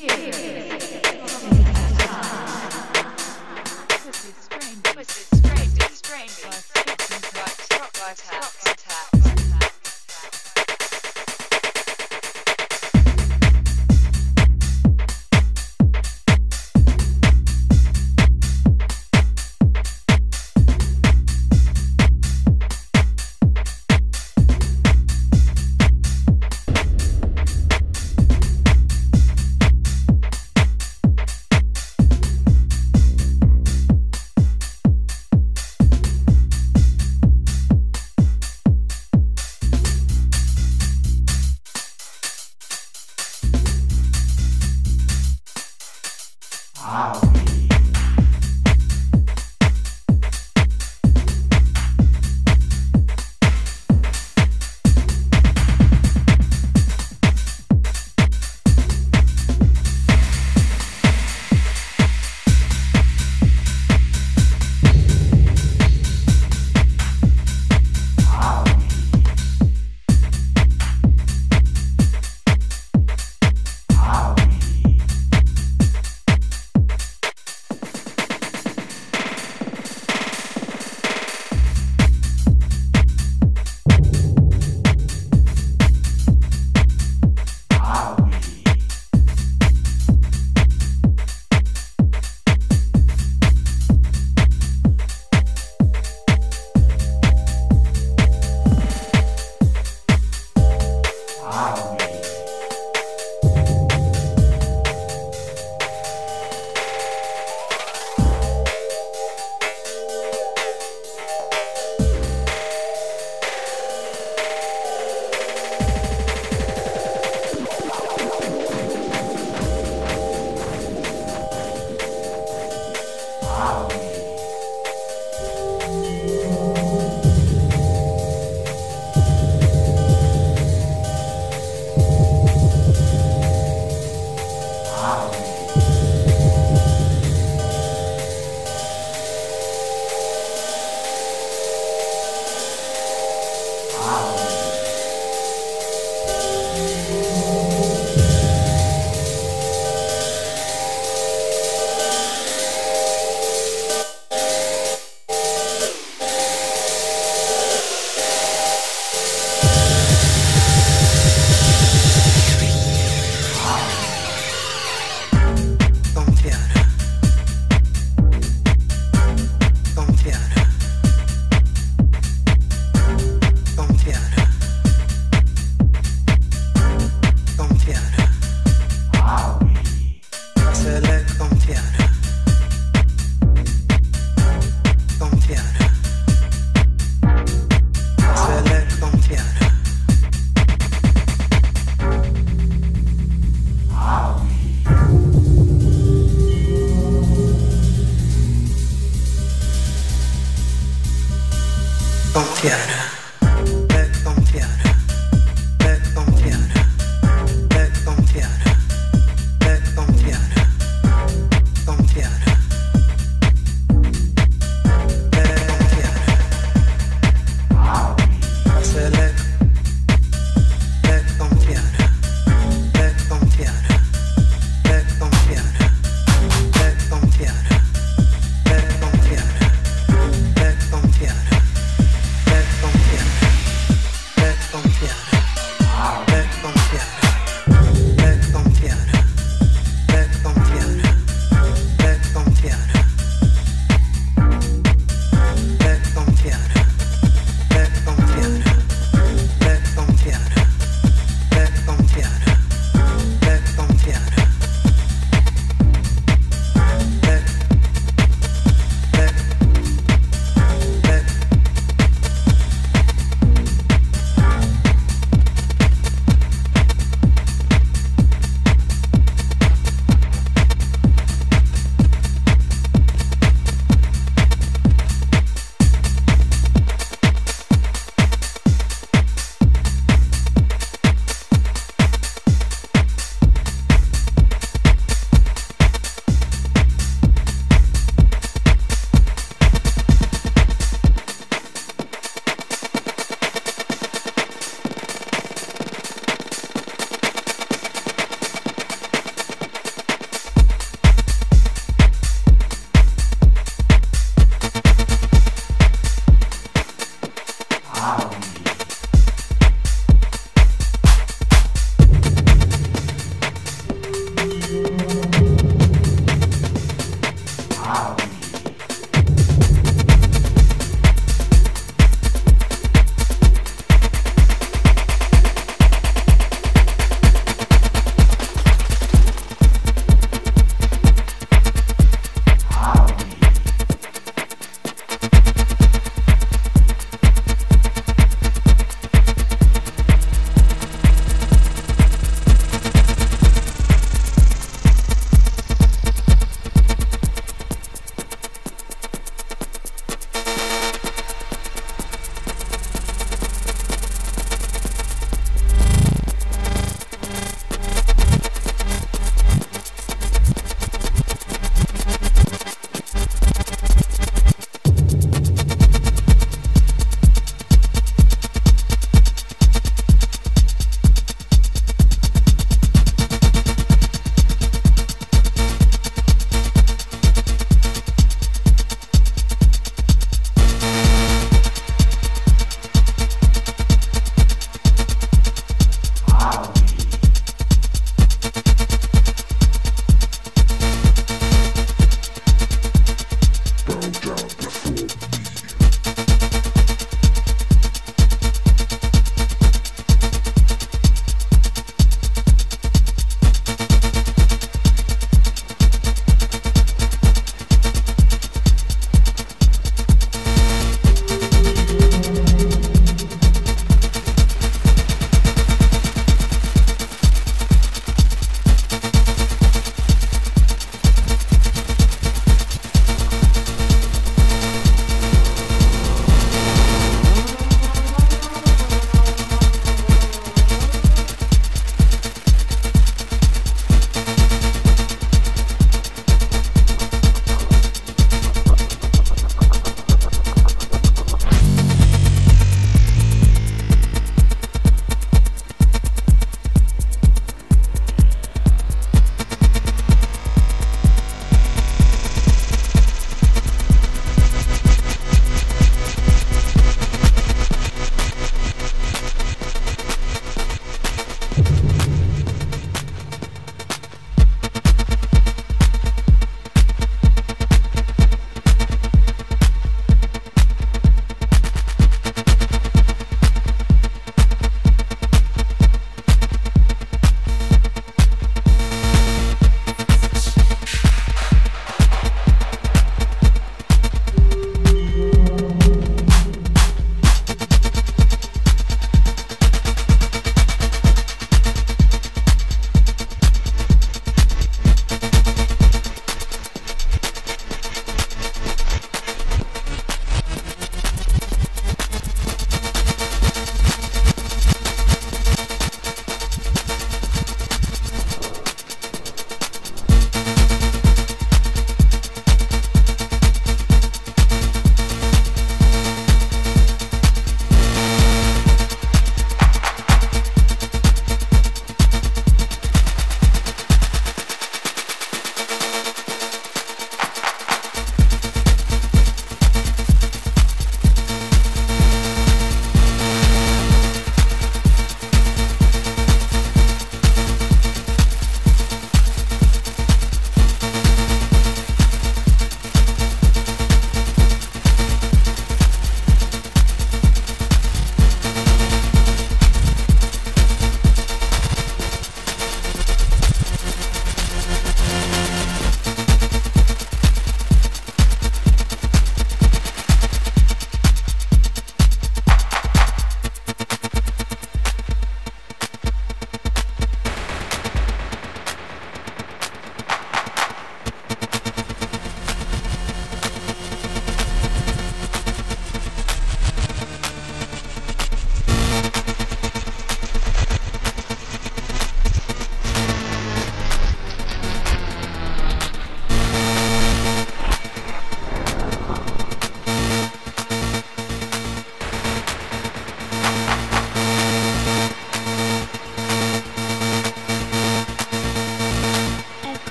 Yeah. 0.00 0.14
Here. 0.14 0.57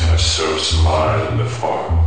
might 0.00 0.08
have 0.08 1.32
in 1.32 1.38
the 1.38 1.44
farm 1.44 2.04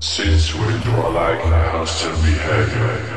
Since 0.00 0.54
we 0.54 0.78
draw 0.82 1.08
like 1.08 1.40
a 1.44 1.70
hostile 1.70 2.12
behavior. 2.22 3.15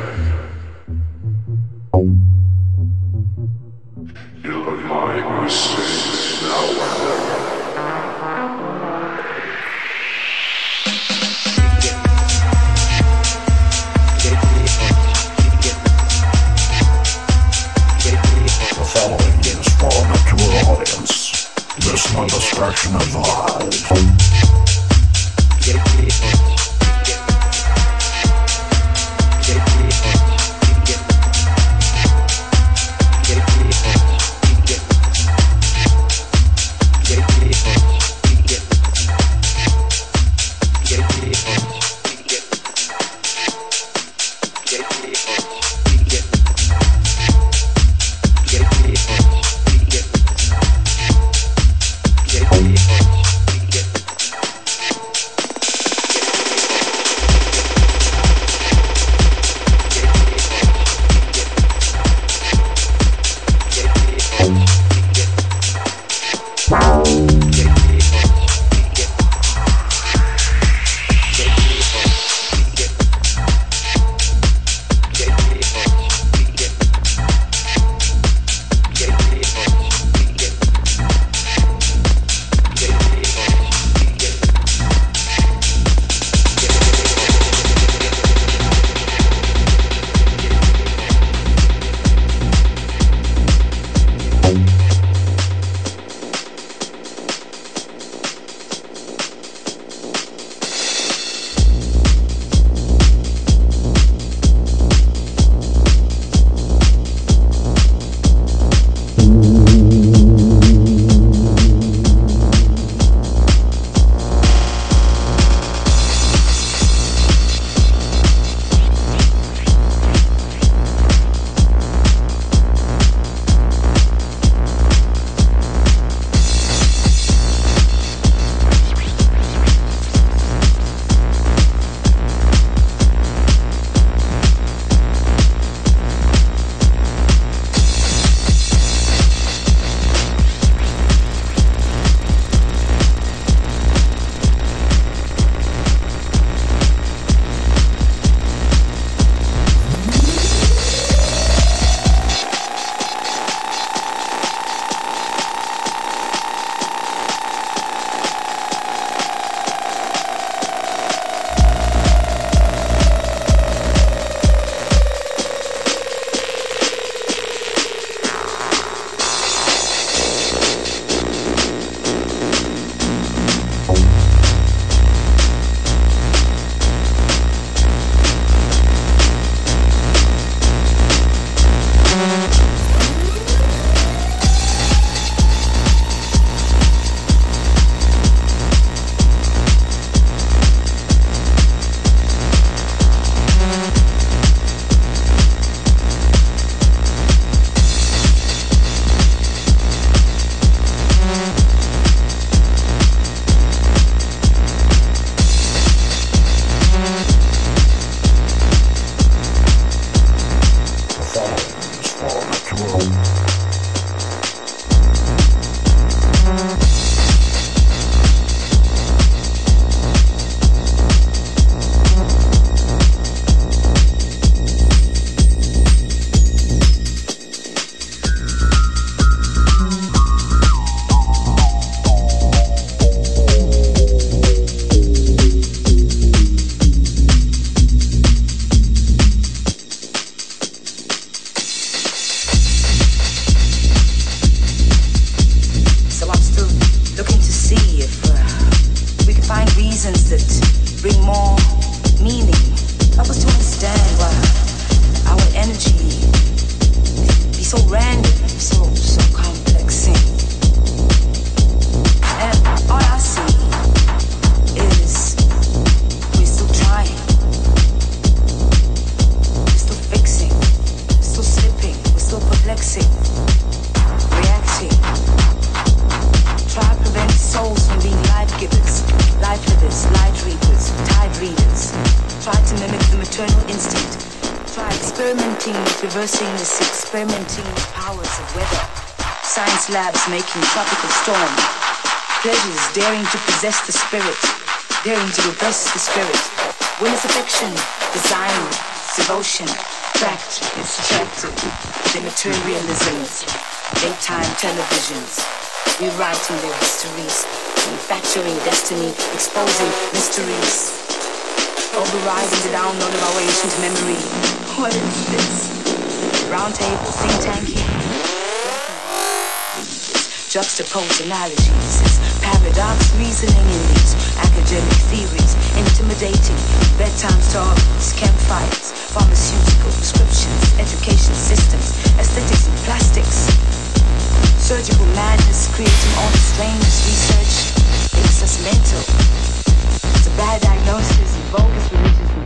It's 338.91 340.25
a 340.25 340.32
bad 340.32 340.62
diagnosis, 340.62 341.38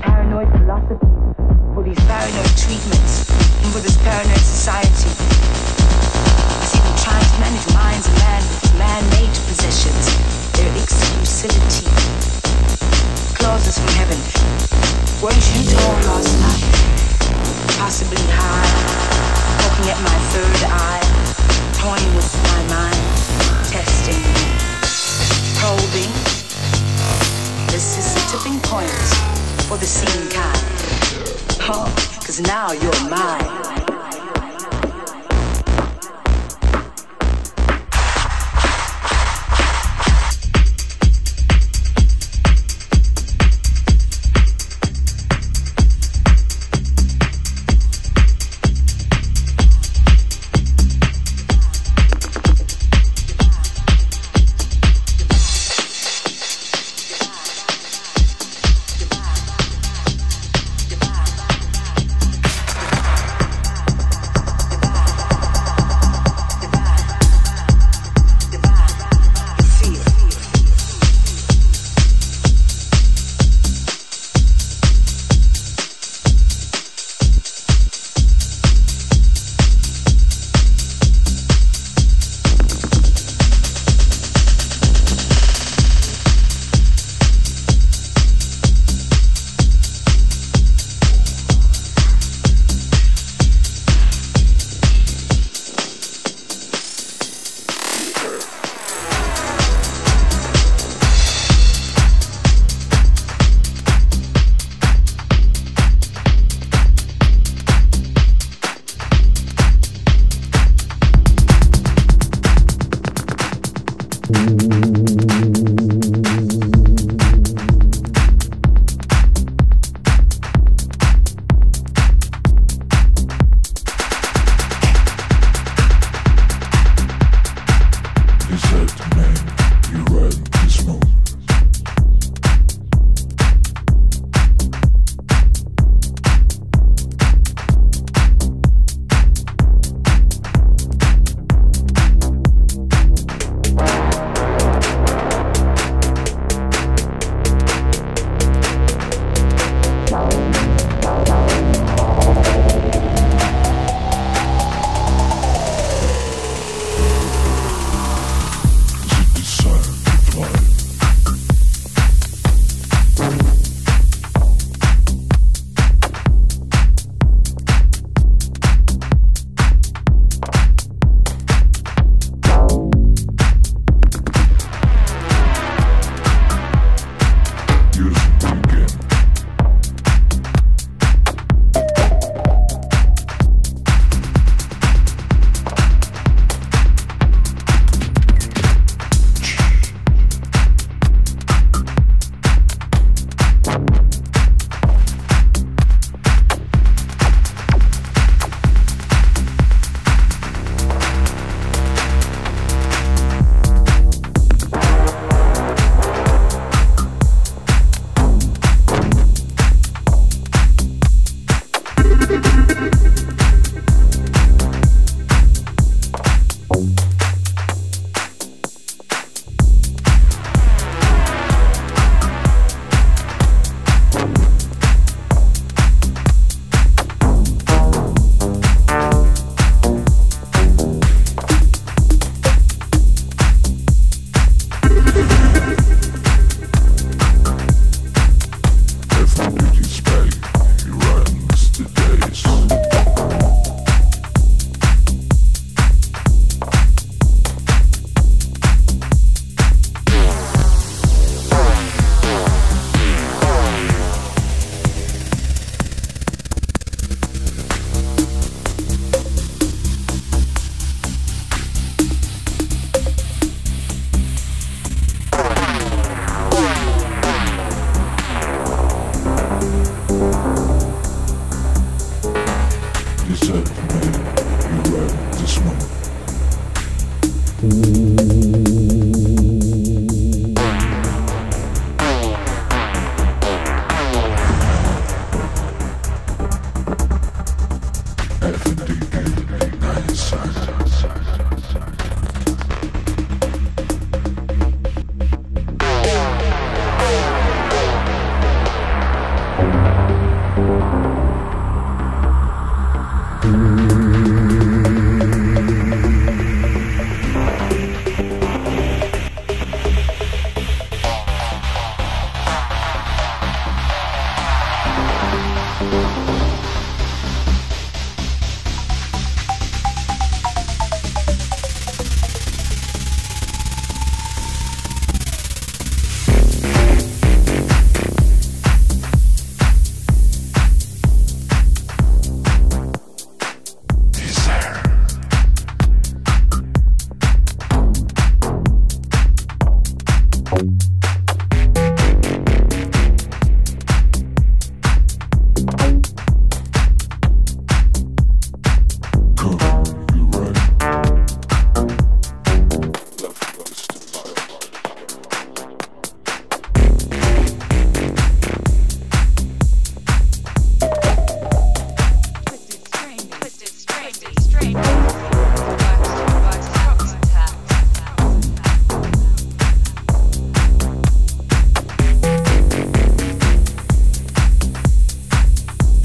paranoid 0.01 0.51
philosophy. 0.51 1.07
for 1.73 1.83
these 1.83 1.97
paranoid 2.05 2.57
treatments, 2.57 3.29
and 3.63 3.71
for 3.71 3.79
this 3.79 3.97
paranoid 4.03 4.37
society. 4.37 5.32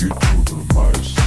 to 0.09 0.55
the 0.55 0.75
mice. 0.75 1.18